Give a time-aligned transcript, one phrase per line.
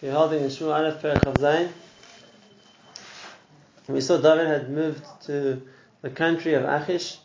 [0.00, 1.72] Holding in Shmuel Aleph.
[3.88, 5.60] We saw David had moved to
[6.02, 7.18] the country of Achish.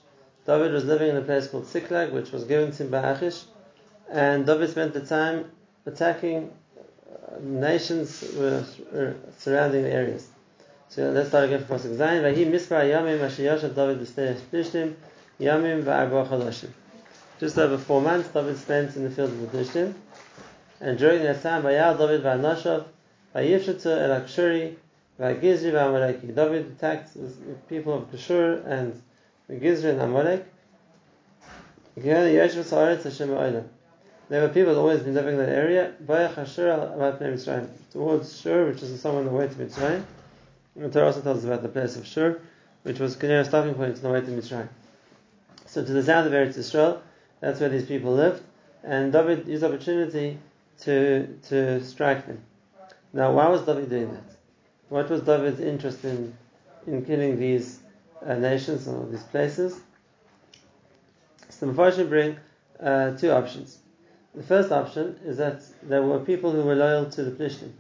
[0.48, 3.44] David was living in a place called Siklag, which was given to him by Achish.
[4.10, 5.52] And David spent the time
[5.86, 6.52] attacking
[7.08, 8.10] uh, nations
[9.38, 10.28] surrounding the areas.
[10.90, 12.24] So let's start again from Pasuk Zayin.
[12.24, 14.96] Vahi mispar yamim ashiyashav David b'stei Plishtim
[15.40, 16.70] yamim v'arba chadashim.
[17.40, 19.94] Just over four months, David spent in the field of the Plishtim.
[20.84, 22.84] And during that time, Vayal David v'Anashav,
[23.34, 24.76] Vayivshatu el Akshuri,
[25.18, 26.36] V'Gizri v'Amaleki.
[26.36, 27.30] David attacked the
[27.70, 29.02] people of Kashur and
[29.50, 30.46] Gizri and Amalek.
[31.96, 32.50] There
[34.42, 35.94] were people always been living in that area.
[37.94, 40.04] Towards Shur, which is somewhere on the way to Mitzrayim.
[40.76, 42.42] The Torah also tells us about the place of Shur,
[42.82, 44.68] which was Kinera stopping point on the way to Mitzrayim.
[45.66, 47.00] So to the south of Eretz Yisrael,
[47.40, 48.44] that's where these people lived,
[48.84, 50.40] and David used opportunity
[50.82, 52.44] to to strike them.
[53.14, 54.36] Now, why was David doing that?
[54.90, 56.36] What was David's interest in
[56.88, 57.80] in killing these
[58.26, 59.80] uh, nations or these places?
[61.50, 62.38] So the Mepharshim bring
[62.80, 63.80] uh, two options.
[64.36, 67.72] The first option is that there were people who were loyal to the Plishtim,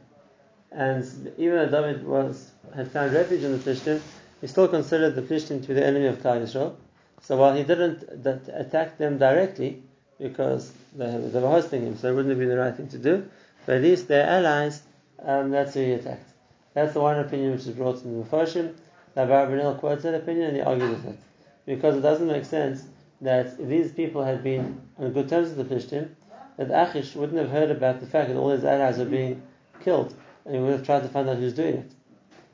[0.72, 1.04] and
[1.38, 4.00] even though David was had found refuge in the Plishtim,
[4.42, 6.76] he still considered the Plishtim to be the enemy of Klal Yisrael.
[7.22, 8.04] So while he didn't
[8.50, 9.82] attack them directly,
[10.20, 13.28] because they, were hosting him, so it wouldn't have been the right thing to do,
[13.66, 14.82] but at least their allies,
[15.24, 16.30] um, that's who he attacked.
[16.74, 18.74] That's the one opinion which is brought in the Mepharshim.
[19.16, 21.20] Abarbanel quotes that opinion and he argues with it.
[21.66, 22.84] Because it doesn't make sense
[23.22, 26.10] that these people had been on good terms with the Plishtim,
[26.58, 29.42] that Achish wouldn't have heard about the fact that all his allies were being
[29.82, 31.92] killed, and he would have tried to find out who's doing it.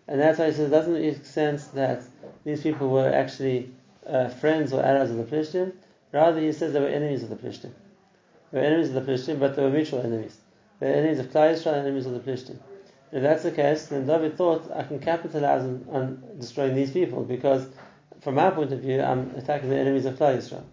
[0.07, 2.03] And that's why he says it doesn't make sense that
[2.43, 3.71] these people were actually
[4.05, 5.73] uh, friends or allies of the Plishtim.
[6.11, 7.71] Rather, he says they were enemies of the Plishtim.
[8.51, 10.37] They were enemies of the Plishtim, but they were mutual enemies.
[10.79, 12.57] They were enemies of Klal Yisrael enemies of the Plishtim.
[13.11, 17.23] If that's the case, then David thought, I can capitalize on, on destroying these people,
[17.23, 17.67] because
[18.21, 20.63] from my point of view, I'm attacking the enemies of Klal Yisrael.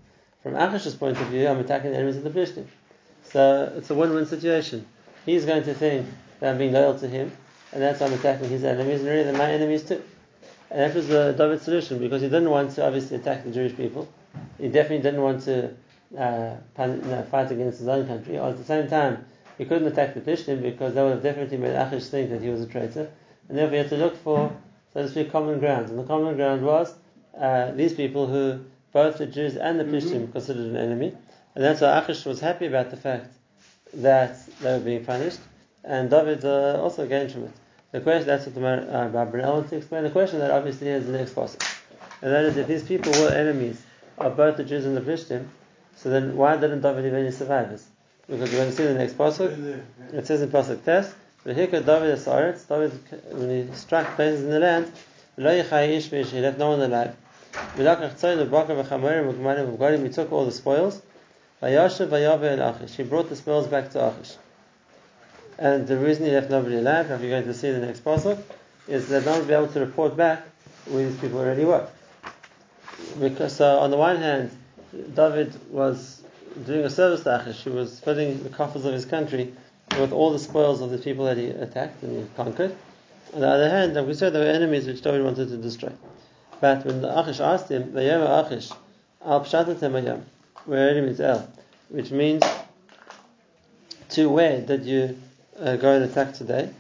[0.43, 2.67] From Achish's point of view, I'm attacking the enemies of the Plishtim.
[3.25, 4.87] So it's a win-win situation.
[5.25, 6.06] He's going to think
[6.41, 7.33] that I'm being loyal to him,
[7.73, 10.03] and that's why I'm attacking his enemies, and really they're my enemies too.
[10.71, 13.77] And that was the David solution because he didn't want to obviously attack the Jewish
[13.77, 14.09] people.
[14.59, 15.75] He definitely didn't want to
[16.19, 18.39] uh, fight against his own country.
[18.39, 19.25] Or at the same time,
[19.59, 22.49] he couldn't attack the Plishtim because that would have definitely made Achish think that he
[22.49, 23.11] was a traitor.
[23.49, 24.55] And therefore he had to look for,
[24.93, 25.89] so to speak, common ground.
[25.89, 26.94] And the common ground was
[27.39, 28.61] uh, these people who
[28.93, 30.33] both the Jews and the Plishtim mm-hmm.
[30.33, 31.15] considered an enemy.
[31.55, 33.33] And that's why Achish was happy about the fact
[33.94, 35.41] that they were being punished.
[35.84, 37.53] And David uh, also gained from it.
[37.93, 40.03] The question, that's what the uh, wants to explain.
[40.03, 41.65] The question that obviously is the next possible.
[42.21, 43.81] And that is if these people were enemies
[44.19, 45.47] of both the Jews and the Plishtim,
[45.97, 47.87] so then why didn't David leave any survivors?
[48.29, 49.83] Because we're going to see the next pasuk.
[50.12, 51.15] It says in pasuk test,
[51.45, 52.93] "V'hika David esaretz." David,
[53.33, 54.93] when he struck places in the land,
[55.37, 57.15] he left no one alive.
[57.77, 58.01] He took
[60.33, 61.03] all the spoils.
[61.61, 64.37] He brought the spoils back to Achish.
[65.59, 68.39] And the reason he left nobody alive, if you're going to see the next pasuk,
[68.89, 70.43] is that no one will be able to report back
[70.87, 71.89] where these people already were.
[73.19, 74.51] Because so on the one hand,
[75.15, 76.23] David was
[76.65, 79.53] doing a service to Achish, he was filling the coffers of his country
[79.99, 82.75] with all the spoils of the people that he attacked and he conquered.
[83.35, 85.93] On the other hand, we said, there were enemies which David wanted to destroy.
[86.61, 88.71] But when the Achish asked him, Vayama Achish,
[89.25, 90.23] Al Pshatatem
[90.65, 91.49] where means El,
[91.89, 92.43] which means
[94.11, 95.17] to where did you
[95.61, 96.71] uh, go and attack today.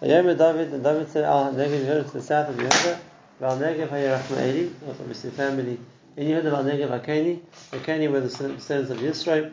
[0.00, 2.98] David, and David said, Al Negev Yehuda to the south of Yehuda,
[3.38, 5.78] Val Negev Hayarachmaeli, that's obviously family.
[6.14, 7.40] In Yehuda, Val Negev Akeni,
[7.70, 9.50] Akeni were the sons of Yisrael.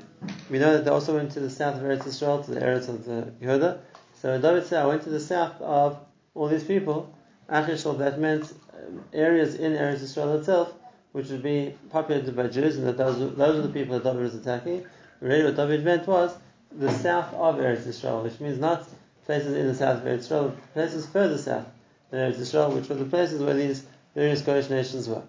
[0.49, 2.89] We know that they also went to the south of Eretz Israel, to the areas
[2.89, 3.79] of the Yehuda.
[4.21, 5.97] So David said, I went to the south of
[6.35, 7.15] all these people.
[7.49, 10.73] Achishol, that meant um, areas in Eretz Israel itself,
[11.13, 14.21] which would be populated by Jews, and that those, those were the people that David
[14.21, 14.85] was attacking.
[15.21, 16.35] Really, what David meant was
[16.73, 18.85] the south of Eretz Israel, which means not
[19.23, 21.67] places in the south of Eretz Israel, places further south
[22.11, 25.23] than Eretz Israel, which were the places where these various Scottish nations were.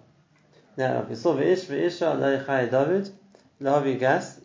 [0.77, 3.09] Now, we saw V'ish V'isha Leichai David,
[3.61, 4.39] Lahavi Gas,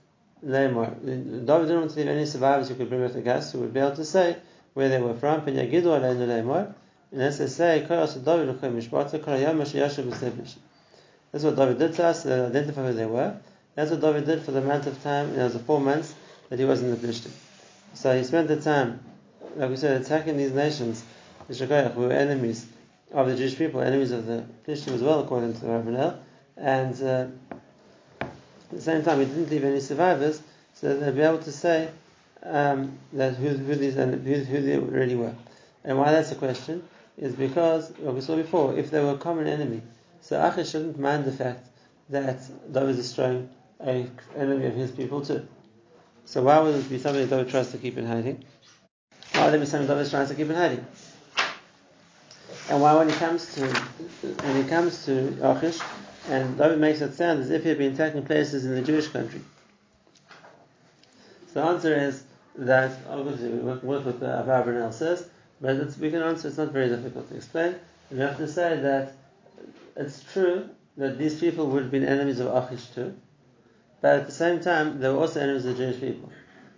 [0.45, 0.95] Leimor.
[1.05, 3.73] David didn't want to leave any survivors who could bring back the gas, who would
[3.73, 4.37] be able to say
[4.75, 5.47] where they were from.
[5.47, 6.75] And Yagidu Aleinu Leimor.
[7.13, 10.57] And as they say, Koyas David L'chai Mishpata, Korayam Mashiyasha B'Sevish.
[11.31, 13.37] That's what David did to us, to identify who they were.
[13.77, 16.15] That's what David did for the amount of time, it was the four months
[16.49, 17.31] that he was in the Plishtim.
[17.95, 19.01] So he spent the time,
[19.55, 21.05] like we said, attacking these nations,
[21.47, 22.67] the Shakayach, who were enemies
[23.13, 26.19] of the Jewish people, enemies of the Plishtim as well, according to Abarbanel.
[26.57, 27.27] And uh,
[28.21, 28.31] at
[28.71, 30.41] the same time, he didn't leave any survivors,
[30.75, 31.89] so they'd be able to say
[32.43, 35.35] um, that who, who these who, who they really were.
[35.85, 36.83] And why that's a question
[37.17, 39.83] is because, like we saw before, if they were a common enemy,
[40.21, 41.67] so Achish shouldn't mind the fact
[42.11, 42.41] that
[42.73, 43.49] David is destroying
[43.81, 44.07] a
[44.37, 45.47] enemy of his people too.
[46.25, 48.45] So why would it be something that David tries to keep in hiding?
[49.33, 50.85] Why would it be something David tries to keep in hiding?
[52.69, 55.79] And why when he comes to when he comes to Achish,
[56.29, 59.07] and David makes it sound as if he had been taking places in the Jewish
[59.09, 59.41] country.
[61.53, 62.25] So the answer is
[62.57, 65.29] that obviously we work with uh, Abraham says,
[65.61, 66.49] but we can answer.
[66.49, 67.77] It's not very difficult to explain.
[68.11, 69.13] We have to say that
[69.95, 73.15] it's true that these people would have been enemies of Achish too,
[74.01, 76.33] but at the same time they were also enemies of the Jewish people.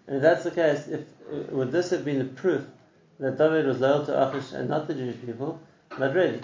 [0.07, 1.07] And if that's the case, if
[1.51, 2.65] would this have been a proof
[3.21, 5.61] that David was loyal to Achish and not the Jewish people?
[5.99, 6.41] Really.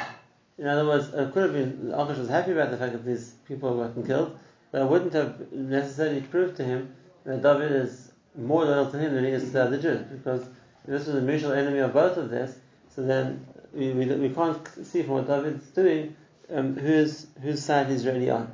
[0.58, 3.34] In other words, it could have been Achish was happy about the fact that these
[3.46, 4.38] people were getting killed,
[4.72, 9.14] but it wouldn't have necessarily proved to him that David is more loyal to him
[9.14, 11.92] than he is to the other Jews, because if this was a mutual enemy of
[11.92, 12.56] both of this,
[12.94, 16.16] so then we, we, we can't see from what David's doing
[16.50, 18.50] um, whose whose side he's really on.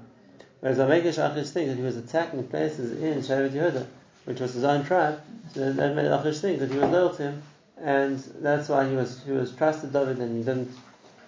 [0.60, 3.86] Whereas Amekish Achish think that he was attacking places in Shevet Yehuda,
[4.26, 5.20] which was his own tribe,
[5.54, 7.42] so that made Achish think that he was loyal to him,
[7.78, 10.70] and that's why he was he was trusted David and he didn't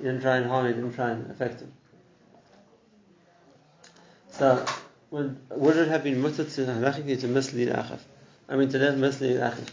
[0.02, 1.72] he didn't try and harm him, he didn't try and affect him.
[4.32, 4.66] So
[5.12, 8.00] would, would it have been mutter to halachically to mislead Achav?
[8.48, 9.68] I mean to let mislead Achiv.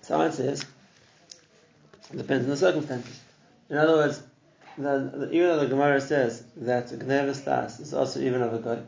[0.00, 0.64] So answer is
[2.10, 3.20] it depends on the circumstances.
[3.68, 4.22] In other words,
[4.78, 8.82] the, the, even though the Gemara says that Gnevas is also even of a guy,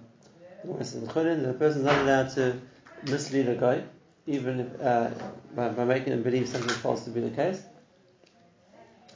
[0.64, 2.58] the person is not allowed to
[3.02, 3.82] mislead a guy,
[4.26, 5.10] even if, uh,
[5.54, 7.62] by, by, making him believe something false to be the case,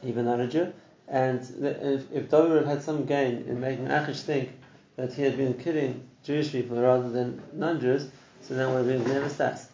[0.07, 0.73] even not a.
[1.09, 4.51] And if, if David had some gain in making Achish think
[4.97, 8.09] that he had been killing Jewish people rather than non-Jews,
[8.43, 9.69] so then would have been Gnevas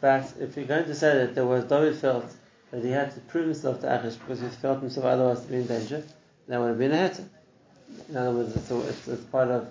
[0.00, 2.26] But if you're going to say that there was David felt
[2.70, 5.56] that he had to prove himself to Achish because he felt himself otherwise to be
[5.56, 6.02] in danger,
[6.46, 7.24] that would have been a heter.
[8.08, 9.68] In other words, it's, a, it's, it's, part of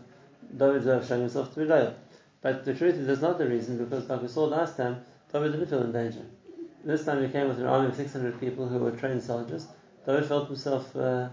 [0.55, 1.93] David's showing himself to be loyal.
[2.41, 5.53] But the truth is, that's not the reason because, like we saw last time, David
[5.53, 6.25] didn't feel in danger.
[6.83, 9.67] This time he came with an army of 600 people who were trained soldiers.
[10.07, 11.27] David felt himself uh,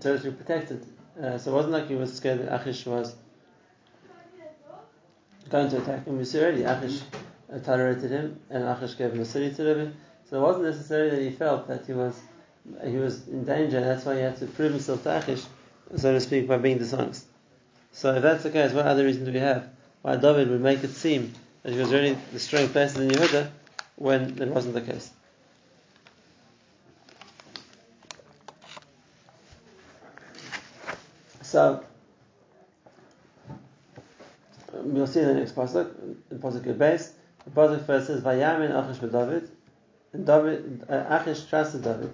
[0.00, 0.86] totally protected.
[1.22, 3.14] Uh, so it wasn't like he was scared that Achish was
[5.50, 6.16] going to attack him.
[6.16, 7.02] We see already Achish
[7.52, 9.94] uh, tolerated him, and Achish gave him a city to live in.
[10.30, 12.18] So it wasn't necessarily that he felt that he was
[12.84, 15.44] he was in danger, and that's why he had to prove himself to Achish,
[15.94, 17.26] so to speak, by being dishonest.
[17.92, 19.68] So if that's the case, what other reason do we have
[20.00, 21.32] why David would make it seem
[21.62, 23.50] that he was really destroying person in Yehuda
[23.96, 25.10] when it wasn't the case?
[31.56, 31.82] So
[34.74, 35.90] we'll see in the next pasuk,
[36.30, 37.14] in pasuk base.
[37.46, 39.48] The pasuk first says, "Vayamin Achish David."
[40.12, 42.12] David, uh, Achish trusted David.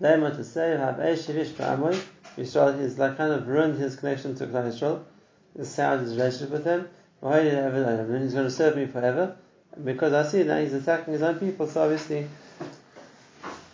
[0.00, 2.00] Lema to say, have Shivish Ba'amoy.
[2.36, 5.02] Yisrael, he's like kind of ruined his connection to Klal Yisrael.
[5.56, 6.88] He's soured his relationship with them.
[7.18, 9.36] why And he's going to serve me forever.
[9.82, 12.28] Because I see now he's attacking his own people, so obviously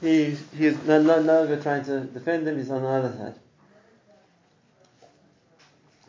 [0.00, 3.34] he he's no, no longer trying to defend them, he's on the other side.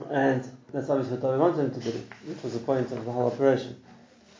[0.09, 0.43] And
[0.73, 3.27] that's obviously what David wanted him to do, which was the point of the whole
[3.27, 3.75] operation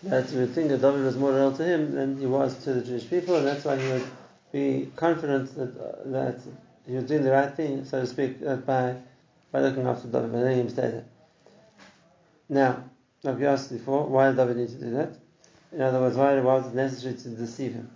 [0.03, 2.73] that we would think that David was more loyal to him than he was to
[2.73, 4.05] the Jewish people, and that's why he would
[4.51, 6.39] be confident that uh, that
[6.87, 8.95] he was doing the right thing, so to speak, uh, by
[9.51, 11.03] by looking after David, by letting him stay.
[12.49, 12.83] Now,
[13.23, 15.13] like we asked before, why did David need to do that?
[15.71, 17.89] In other words, why, why was it necessary to deceive him?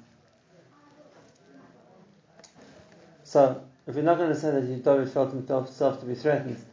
[3.23, 6.63] So, if we're not going to say that David felt himself to be threatened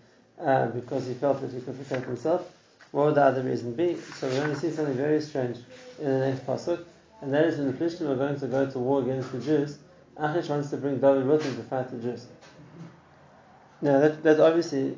[0.45, 2.51] uh, because he felt that he could protect himself,
[2.91, 3.97] what would the other reason be?
[4.19, 5.59] So we're going to see something very strange
[5.99, 6.85] in the next pasuk,
[7.21, 9.79] and that is when the Philistines are going to go to war against the Jews.
[10.17, 12.27] Achish wants to bring David with him to fight the Jews.
[13.81, 14.97] Now that, that's obviously,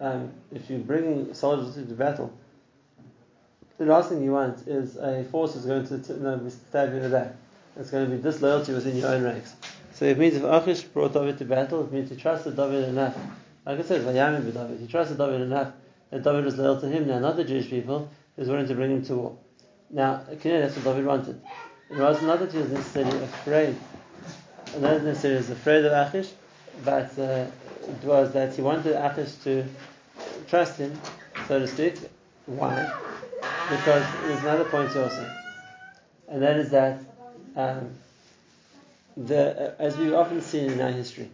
[0.00, 2.32] um, if you're bringing soldiers into battle,
[3.78, 6.96] the last thing you want is a force that's going to you know, stab you
[6.96, 7.34] in the back.
[7.78, 9.54] It's going to be disloyalty within your own ranks.
[9.92, 13.16] So it means if Achish brought David to battle, it means he trusted David enough.
[13.66, 15.72] Like I said, Vayamin David, he trusted David enough
[16.10, 18.74] that David was loyal to him now, not the Jewish people, he was willing to
[18.76, 19.38] bring him to war.
[19.90, 21.40] Now, clearly that's what David wanted.
[21.90, 23.76] It was not that he was necessarily afraid,
[24.78, 26.30] not necessarily was afraid of Achish,
[26.84, 27.46] but uh,
[27.88, 29.64] it was that he wanted Achish to
[30.46, 30.96] trust him,
[31.48, 31.96] so to speak.
[32.46, 32.92] Why?
[33.68, 35.28] Because there's another point also,
[36.28, 37.00] and that is that
[37.56, 37.90] um,
[39.16, 41.30] the, as we've often seen in our history,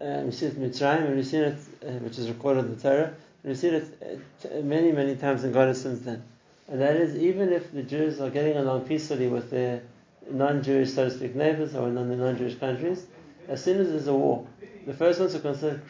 [0.00, 3.44] uh, in Mitzrayim, and we've seen it, uh, which is recorded in the Torah, and
[3.44, 6.22] We've seen it uh, many, many times in God since then.
[6.68, 9.82] and that is even if the Jews are getting along peacefully with their
[10.30, 13.06] non-Jewish, so to speak, neighbors or in the non-Jewish countries,
[13.48, 14.46] as soon as there's a war,
[14.86, 15.82] the first ones who are considered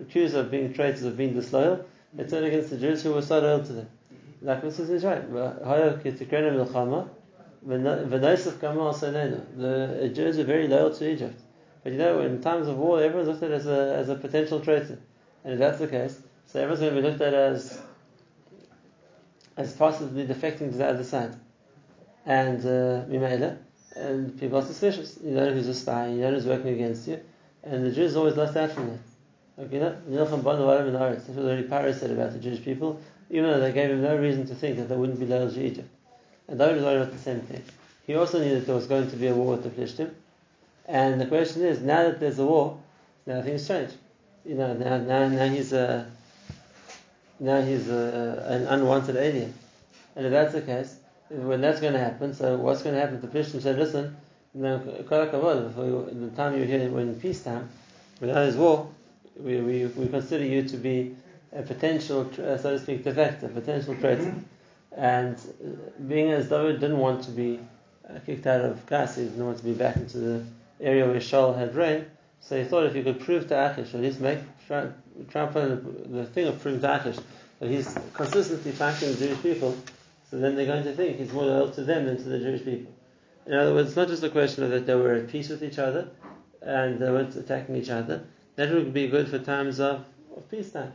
[0.00, 1.84] accused of being traitors, of being disloyal,
[2.14, 3.88] they turn against the Jews who were so loyal to them.
[4.42, 5.32] Like this is right.
[5.32, 6.00] The
[10.14, 11.40] Jews are very loyal to Egypt.
[11.86, 14.58] But you know, in times of war, everyone's looked at as a, as a potential
[14.58, 14.98] traitor.
[15.44, 17.80] And if that's the case, so everyone's going to be looked at as
[19.56, 21.36] as possibly defecting to the other side.
[22.24, 23.54] And uh,
[23.94, 25.16] and people are suspicious.
[25.22, 27.20] You know who's a spy, you know who's working against you.
[27.62, 29.66] And the Jews always lost out from that.
[29.66, 29.76] Okay,
[30.10, 33.00] you know from Bond of Abu, that's what already said about the Jewish people,
[33.30, 35.64] even though they gave him no reason to think that they wouldn't be loyal to
[35.64, 35.88] Egypt.
[36.48, 37.62] And David was worried about the same thing.
[38.08, 40.12] He also knew that there was going to be a war with the Plishtim.
[40.86, 42.78] And the question is, now that there's a war,
[43.26, 43.90] now things change.
[44.44, 46.08] You know, now, now, now he's a,
[47.40, 49.52] now he's a, an unwanted alien.
[50.14, 50.96] And if that's the case,
[51.28, 53.20] when that's going to happen, so what's going to happen?
[53.20, 54.16] The Plishtim said, listen,
[54.54, 57.68] you know, the time you're here when peacetime,
[58.20, 58.88] when there's war,
[59.36, 61.14] we, we, we consider you to be
[61.52, 64.34] a potential, uh, so to speak, defector, a potential traitor.
[64.96, 65.36] And
[66.08, 67.60] being as though David didn't want to be
[68.08, 70.44] uh, kicked out of Gaza, he didn't want to be back into the
[70.80, 72.06] area where Shaul had reigned,
[72.40, 75.54] so he thought if he could prove to Achish, at least make, try, and find
[75.54, 77.16] the, the thing of proving to Achish
[77.60, 79.76] that he's consistently fighting the Jewish people,
[80.30, 82.64] so then they're going to think he's more loyal to them than to the Jewish
[82.64, 82.92] people.
[83.46, 85.62] In other words, it's not just a question of that they were at peace with
[85.62, 86.08] each other
[86.62, 88.24] and they weren't attacking each other.
[88.56, 90.04] That would be good for times of,
[90.36, 90.92] of peacetime.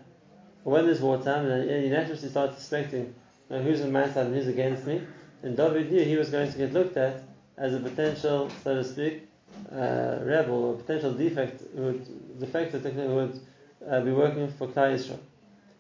[0.64, 3.14] But when there's wartime, and you naturally start suspecting
[3.50, 5.02] you know, who's on my side and who's against me,
[5.44, 7.24] and David knew he was going to get looked at
[7.58, 9.28] as a potential, so to speak,
[9.72, 12.06] uh, rebel or potential defect would,
[12.40, 13.40] defector who would
[13.90, 15.20] uh, be working for Klal Yisrael.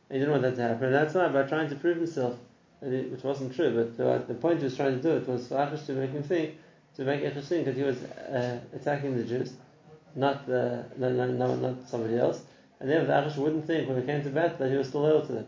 [0.10, 0.86] And he didn't want that to happen.
[0.86, 2.38] And that's why, by trying to prove himself,
[2.82, 5.62] which wasn't true, but the, the point he was trying to do it was for
[5.62, 6.56] Achish to make him think,
[6.96, 9.54] to make Achish think that he was uh, attacking the Jews,
[10.16, 12.42] not the, no, no, no, not somebody else.
[12.80, 15.02] And then the Achish wouldn't think when it came to battle that he was still
[15.02, 15.48] loyal to them.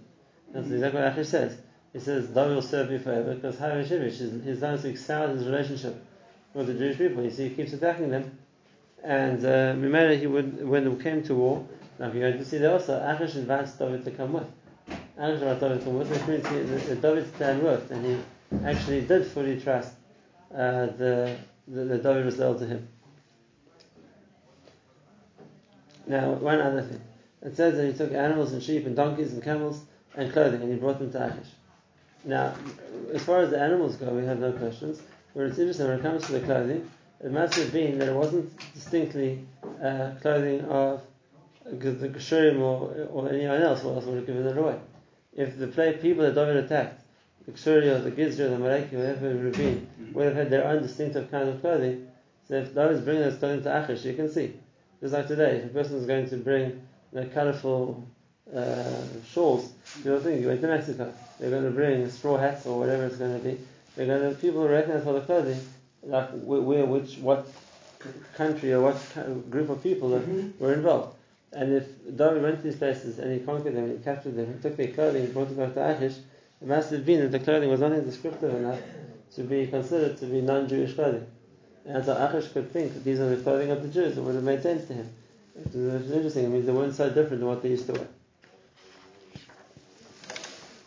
[0.54, 1.58] That's exactly what Achish says.
[1.92, 5.46] He says, David will serve me forever because Harry Shimish, he's done to excel his
[5.46, 5.96] relationship
[6.53, 7.24] with the Jewish people.
[7.24, 8.38] You see, he keeps attacking them.
[9.03, 11.67] And uh, he would, when it came to war,
[12.00, 14.48] now if you're going to see there also, Achish invites David to come with.
[15.17, 18.19] Achish invites David to come with, which means he, the, David's plan worked, and he
[18.65, 19.93] actually did fully trust
[20.53, 21.36] uh, the,
[21.67, 22.88] the, the David was loyal to him.
[26.07, 27.01] Now, one other thing.
[27.41, 29.81] It says that he took animals and sheep and donkeys and camels
[30.15, 31.50] and clothing and he brought them to Achish.
[32.24, 32.55] Now,
[33.13, 35.01] as far as the animals go, we have no questions.
[35.36, 36.90] But it's interesting when it comes to the clothing,
[37.24, 39.46] it must have been that it wasn't distinctly
[39.84, 41.02] uh, clothing of
[41.66, 41.78] the
[42.10, 44.78] Geshurim or, or anyone else, who else would have given it away.
[45.36, 47.02] If the people that David attacked,
[47.46, 50.36] the Geshuri or the Gizri or the Mareki, whatever it would have been, would have
[50.36, 52.08] had their own distinctive kind of clothing,
[52.48, 54.54] so if David is bringing those clothing to Achish, you can see.
[55.02, 56.82] Just like today, if a person is going to bring
[57.13, 58.06] you know, colourful
[58.54, 59.72] uh, shawls,
[60.04, 61.13] you'll think you went to Mexico.
[61.40, 63.58] They're going to bring straw hats or whatever it's going to be.
[63.95, 65.59] They're going to people recognize for the clothing,
[66.01, 67.47] like where, which, what
[68.35, 70.63] country or what group of people mm-hmm.
[70.63, 71.15] were involved.
[71.51, 74.62] And if David went to these places and he conquered them, he captured them, he
[74.62, 76.17] took their clothing, he brought it back to Achish,
[76.62, 78.79] it must have been that the clothing was not descriptive enough
[79.35, 81.27] to be considered to be non-Jewish clothing.
[81.85, 84.35] And so Achish could think that these are the clothing of the Jews, it would
[84.35, 85.09] have made sense to him.
[85.53, 88.07] Which is interesting, it means they weren't so different than what they used to wear.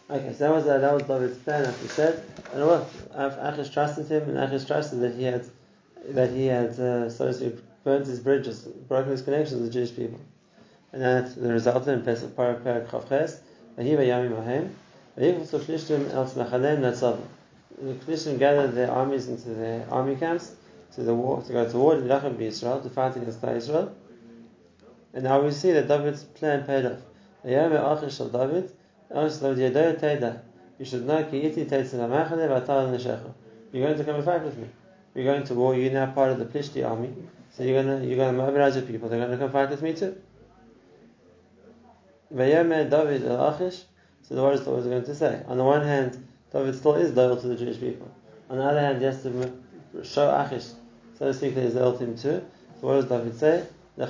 [0.09, 2.23] Okay, so that was uh, that was David's plan, as we said,
[2.53, 2.95] and worked.
[3.13, 5.45] Achish trusted him, and Achish trusted that he had
[6.11, 9.73] that he had uh, so to speak burnt his bridges, broken his connections with the
[9.73, 10.21] Jewish people,
[10.93, 13.41] and that the result in Pesach Parak Chavches,
[13.77, 14.77] Vahiva Yamim Ahem,
[15.19, 17.19] Vayikvutzu Plishtim El Tzmachalem Netzav.
[17.83, 20.55] The Plishtim gathered their armies into their army camps
[20.95, 23.93] to the war to go to war in Lachem Israel to fight against Israel.
[25.15, 27.01] And now we see that David's plan paid off.
[27.45, 28.71] Vayam Achish David.
[29.15, 31.19] You should know
[33.73, 34.69] You're going to come and fight with me.
[35.15, 37.15] You're going to war, you're now part of the Plishti army.
[37.51, 40.21] So you're gonna you're gonna mobilize your people, they're gonna come fight with me too.
[42.91, 43.23] David.
[43.23, 45.43] So what is David going to say?
[45.47, 48.11] On the one hand, David still is loyal to the Jewish people.
[48.51, 49.53] On the other hand, he has to
[50.03, 50.67] show Achish,
[51.19, 52.45] so to speak, that he's loyal to him too.
[52.81, 53.65] So what does David say?
[53.97, 54.07] You'll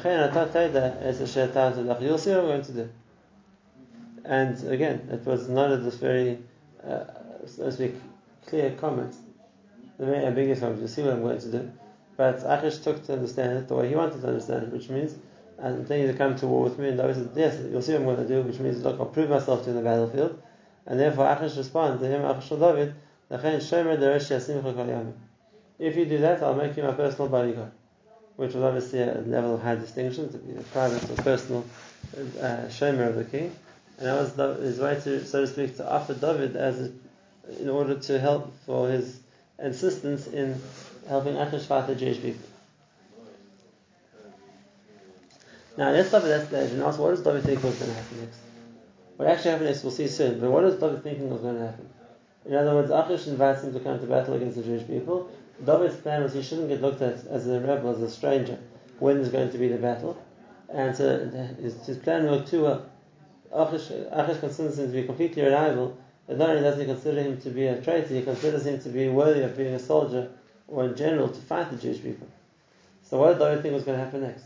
[2.19, 2.89] see what I'm going to do.
[4.27, 6.39] And again, it was of this very,
[6.85, 7.05] uh,
[7.47, 7.95] so speak,
[8.47, 9.15] clear comment.
[9.99, 10.83] The very ambiguous comment.
[10.83, 11.73] You see what I'm going to do.
[12.17, 15.15] But Achish took to understand it the way he wanted to understand it, which means,
[15.63, 16.89] I'm telling you to come to war with me.
[16.89, 19.07] And David said, yes, you'll see what I'm going to do, which means, look, I'll
[19.07, 20.43] prove myself to in the battlefield.
[20.87, 22.95] And therefore Achish responds to him, Achish David,
[25.79, 27.73] if you do that, I'll make you my personal bodyguard.
[28.37, 31.65] Which was obviously a level of high distinction, to be a private or personal
[32.41, 33.55] uh, shomer of the king.
[33.99, 36.91] And that was his way to, so to speak, to offer David as
[37.61, 39.21] in order to help for his
[39.59, 40.61] insistence in
[41.09, 42.49] helping Achish fight the Jewish people.
[45.79, 47.97] Now let's stop at that stage and ask what does David think was going to
[47.97, 48.39] happen next?
[49.17, 51.67] What actually happened next we'll see soon, but what does David thinking was going to
[51.67, 51.89] happen?
[52.45, 55.31] In other words, Achish invites him to come to battle against the Jewish people.
[55.65, 58.59] David's plan was he shouldn't get looked at as a rebel, as a stranger,
[58.99, 60.23] when there's going to be the battle.
[60.69, 61.29] And so
[61.61, 62.87] his, his plan worked too well.
[63.53, 67.51] Achish, considers him to be completely reliable, but not only does he consider him to
[67.51, 70.31] be a traitor, he considers him to be worthy of being a soldier
[70.69, 72.27] or in general to fight the Jewish people.
[73.05, 74.45] So what did David think was going to happen next?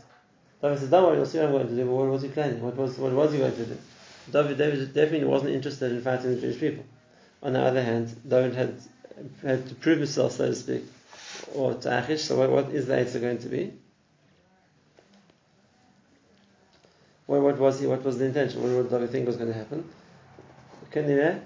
[0.61, 2.29] David says, Don't worry, you'll see what I'm going to do, but what was he
[2.29, 2.61] planning?
[2.61, 3.77] What was, what was he going to do?
[4.31, 6.85] David, David definitely wasn't interested in fighting the Jewish people.
[7.41, 8.75] On the other hand, David had,
[9.41, 10.83] had to prove himself, so to speak,
[11.55, 12.25] or to Achish.
[12.25, 13.73] So what, what is the answer going to be?
[17.31, 17.87] What, what was he?
[17.87, 18.61] What was the intention?
[18.61, 19.87] What did David think was going to happen?
[20.91, 21.39] Can you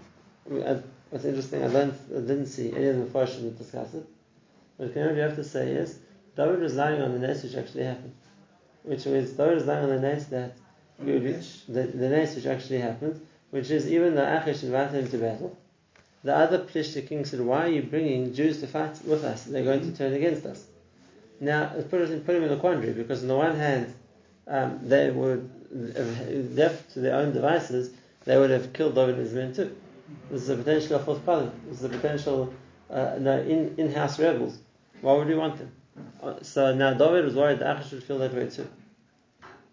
[1.12, 4.06] What's interesting, I, don't, I didn't see any of the Farshim discuss it.
[4.78, 6.00] But what you have to say is,
[6.36, 8.14] David was lying on the nest which actually happened
[8.86, 10.56] which was Torah is lying on the nest that
[11.00, 11.14] the,
[11.68, 15.58] the nest which actually happened, which is even though Achish invited him to battle,
[16.24, 19.44] the other Plishti king said, Why are you bringing Jews to fight with us?
[19.44, 20.66] They're going to turn against us.
[21.40, 23.94] Now, it put, it, put him in a quandary because, on the one hand,
[24.48, 27.92] um, they would, left to their own devices,
[28.26, 29.76] they would have killed David and his men too.
[30.30, 31.52] This is a potential fourth problem.
[31.68, 32.54] This is a potential
[32.90, 34.58] uh, no, in, in-house rebels.
[35.02, 35.72] Why would we want them?
[36.44, 38.68] So now David was worried that Achish would feel that way too.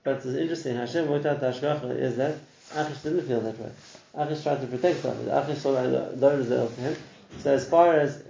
[0.05, 2.37] But it's interesting, Hashem worked out the Ashgacha is that
[2.75, 3.71] Achish didn't feel that way.
[4.15, 5.29] Achish tried to protect David.
[5.29, 6.97] Achish saw that David was there for him.
[7.39, 8.23] So as far as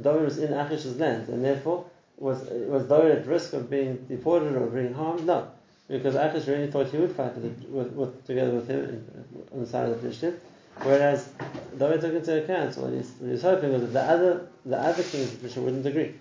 [0.00, 1.86] David was in Achish's land, and therefore
[2.18, 5.26] was was David at risk of being deported or being harmed?
[5.26, 5.50] No,
[5.90, 9.04] because Achish really thought he would fight with, with, with, together with him
[9.52, 10.40] on the side of the Philistine.
[10.82, 11.28] Whereas
[11.76, 15.02] David took into account what, what he was hoping was that the other the other
[15.02, 16.14] kings of Philistine wouldn't agree.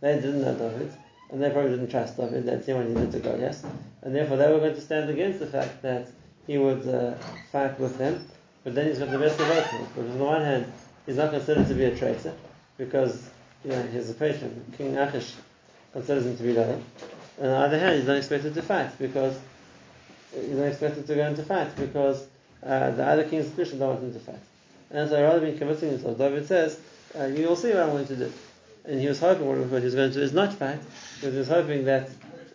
[0.00, 0.92] They didn't know David,
[1.30, 2.44] and they probably didn't trust David.
[2.44, 3.66] They'd seen what he did to Goliath,
[4.02, 6.08] and therefore they were going to stand against the fact that
[6.46, 7.14] he would uh,
[7.50, 8.28] fight with them.
[8.64, 9.88] But then he's got the best of both worlds.
[9.94, 10.72] Because on the one hand,
[11.06, 12.34] he's not considered to be a traitor
[12.76, 13.30] because
[13.64, 14.72] you know he's a patron.
[14.76, 15.32] King Achish
[15.92, 16.82] considers him to be loyal.
[17.38, 19.38] On the other hand, he's not expected to fight because
[20.34, 22.26] he's not expected to go into fight because
[22.62, 24.40] uh, the other kings of Christian don't want him to fight.
[24.90, 26.80] And so rather than convincing himself, David says,
[27.18, 28.32] uh, "You will see what I'm going to do."
[28.86, 30.80] and he was hoping what, he was going to do is not fight,
[31.16, 32.08] because he was hoping that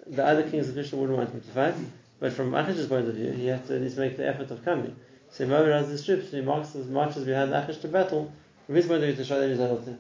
[0.08, 1.76] the other kings of Krishna wouldn't want him to fight.
[2.20, 4.64] But from Achish's point of view, he had to at least make the effort of
[4.64, 4.96] coming.
[5.32, 8.32] So he mobilizes his troops, he marches, marches behind Achish to battle,
[8.66, 9.96] from his point of view to show that he's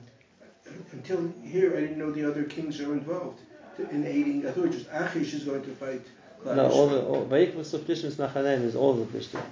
[0.91, 3.39] Until here, I didn't know the other kings are involved
[3.79, 4.47] in aiding.
[4.47, 6.01] I thought just Achish is going to fight.
[6.45, 9.43] No, all the all, is all the Plishtim.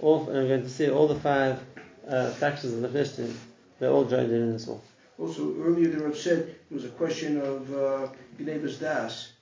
[0.00, 1.62] All, and we're going to see all the five
[2.08, 3.34] uh, factions of the Plishtim.
[3.78, 4.80] They're all joined in in this war.
[5.18, 9.32] Also, earlier the Rav said there was a question of uh, Das.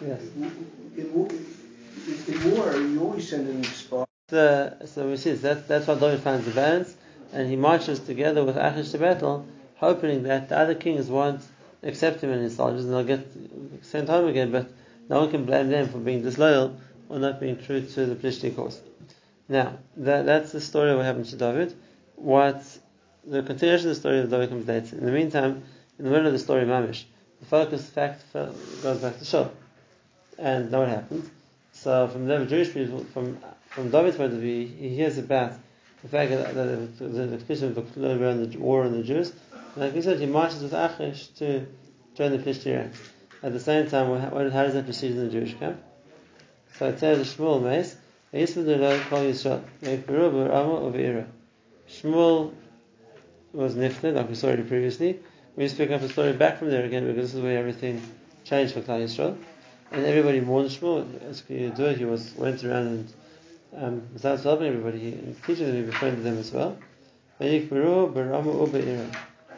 [0.00, 0.20] Yes.
[0.36, 0.44] In,
[0.96, 1.34] in,
[2.28, 4.08] in, war, you always send in spot.
[4.28, 6.94] so we see that, that's why David finds the balance,
[7.32, 11.42] and he marches together with Achish to battle, hoping that the other kings won't
[11.86, 13.26] accept him and his soldiers, and they'll get
[13.82, 14.50] sent home again.
[14.50, 14.70] But
[15.08, 18.54] no one can blame them for being disloyal or not being true to the Plishti
[18.54, 18.80] cause.
[19.48, 21.74] Now, that, that's the story of what happened to David.
[22.16, 22.62] What
[23.24, 24.96] the continuation of the story of David comes later.
[24.96, 25.62] In the meantime,
[25.98, 27.04] in the middle of the story, Mamish,
[27.40, 29.50] the focus fact goes back to Shaul.
[30.38, 31.30] And know what happened.
[31.72, 33.38] So from the Jewish people, from
[33.70, 35.52] from David's point of view, he hears about
[36.02, 39.32] the fact that the the declared around the war on the Jews.
[39.76, 41.66] Like we said, he marches with Achish to
[42.14, 42.38] join the
[42.72, 42.98] ranks.
[43.42, 45.82] At the same time, how does that proceed in the Jewish camp?
[46.78, 47.96] So it says Shmuel Mace,
[51.88, 52.54] Shmuel
[53.52, 55.20] was nifted, like we saw already previously.
[55.56, 58.02] We just pick up the story back from there again because this is where everything
[58.44, 59.36] changed for Klal Yisrael.
[59.92, 61.22] And everybody mourned Shmuel.
[61.22, 63.12] As you do it, he was went around and
[63.76, 66.78] um, besides helping everybody, he teaching them, he befriended them as well.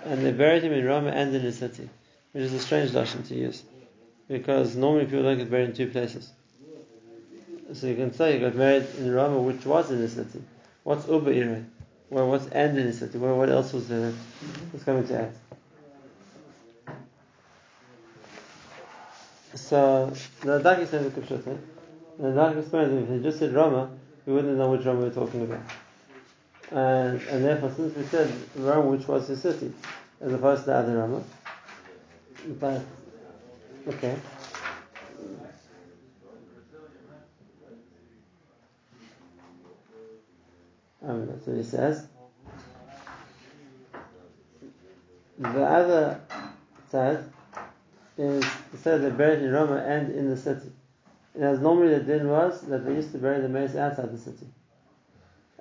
[0.08, 1.86] And they buried him in Rama and in his city,
[2.32, 3.62] which is a strange lesson to use.
[4.26, 6.30] Because normally people don't get buried in two places.
[7.74, 10.42] So you can say he got married in Rama, which was in the city.
[10.82, 11.64] What's Uba Irei?
[12.08, 13.18] Well, what's end in the city?
[13.18, 14.14] Well, what else was there?
[14.70, 15.34] What's coming to add?
[19.54, 21.44] So the Radak says the Kipshut.
[22.18, 23.90] The Radak explains if he just said Rama,
[24.24, 25.60] we wouldn't know which Rama we're talking about.
[26.70, 29.72] and, and therefore, since we said Rome, which was his city,
[30.20, 31.22] as opposed to the other Rama,
[32.60, 32.82] but
[33.88, 34.16] okay.
[41.06, 42.06] Um, that's what he says.
[45.38, 46.20] The other
[46.90, 47.24] side
[48.16, 48.44] is
[48.82, 50.72] said they buried in Roma and in the city.
[51.34, 54.18] And as normally the din was that they used to bury the mace outside the
[54.18, 54.46] city.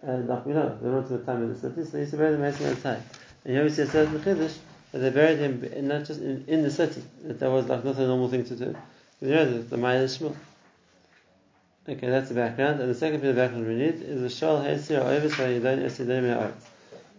[0.02, 2.12] And like we know, they went to the time in the city, so they used
[2.12, 3.04] to bury the mace outside.
[3.48, 4.58] And see a certain chiddush
[4.92, 7.86] that they buried him in, not just in, in, the city, that that was like
[7.86, 8.76] not a normal thing to do.
[9.22, 10.36] You know, the, Maya Shmuel.
[11.88, 12.82] Okay, that's the background.
[12.82, 16.52] And the second bit of background we need is the Shal Hesir Ovis Vayidon Esidem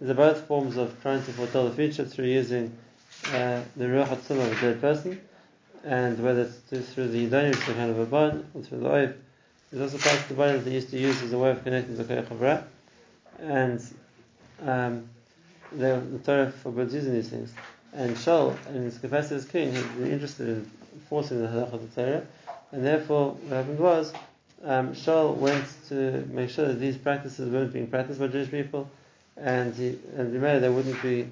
[0.03, 2.77] These are both forms of trying to foretell the future through using
[3.29, 5.19] uh, the Ruach HaTzum of a dead person,
[5.83, 8.81] and whether it's through the Yidoni, which is a kind of a bond, or through
[8.81, 9.14] the Oiv.
[9.73, 11.64] There's also parts of the body that they used to use as a way of
[11.64, 12.64] connecting the Koyach
[13.41, 13.95] and
[14.67, 15.09] um,
[15.72, 17.52] the, the Torah forbids using these things.
[17.92, 21.94] And Shaul, in his capacity as king, had been interested in enforcing the halach of
[21.94, 22.26] the Torah,
[22.72, 24.12] and therefore what happened was
[24.64, 28.90] um, Shaul went to make sure that these practices weren't being practiced by Jewish people,
[29.37, 31.31] and he and he made they wouldn't be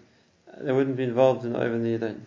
[0.59, 2.21] they wouldn't be involved in over the Yidden.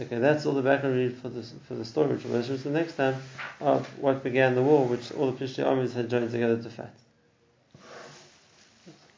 [0.00, 2.96] Okay, that's all the background need for this for the story, which will the next
[2.96, 3.16] time
[3.60, 6.88] of what began the war, which all the Plishti armies had joined together to fight.